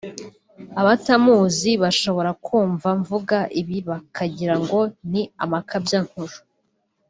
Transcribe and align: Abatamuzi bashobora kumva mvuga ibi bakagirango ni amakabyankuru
Abatamuzi 0.81 1.71
bashobora 1.83 2.31
kumva 2.45 2.89
mvuga 3.01 3.37
ibi 3.59 3.77
bakagirango 3.89 4.79
ni 5.11 5.23
amakabyankuru 5.43 6.35